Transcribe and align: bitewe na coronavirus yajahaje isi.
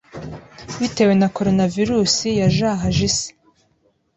bitewe 0.79 1.13
na 1.19 1.27
coronavirus 1.35 2.15
yajahaje 2.41 3.01
isi. 3.09 3.29